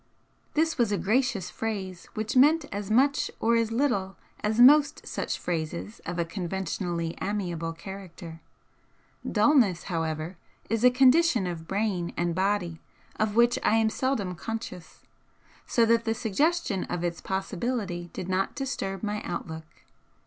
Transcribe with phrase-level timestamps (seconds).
[0.55, 5.37] This was a gracious phrase which meant as much or as little as most such
[5.37, 8.41] phrases of a conventionally amiable character.
[9.31, 10.37] Dulness, however,
[10.71, 12.81] is a condition of brain and body
[13.17, 15.03] of which I am seldom conscious,
[15.67, 19.67] so that the suggestion of its possibility did not disturb my outlook.